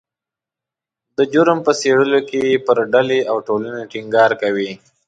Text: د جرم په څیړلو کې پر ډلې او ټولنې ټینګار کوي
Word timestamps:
د 1.17 1.19
جرم 1.33 1.59
په 1.67 1.71
څیړلو 1.81 2.19
کې 2.29 2.43
پر 2.65 2.77
ډلې 2.93 3.19
او 3.31 3.37
ټولنې 3.47 3.83
ټینګار 3.91 4.31
کوي 4.41 4.71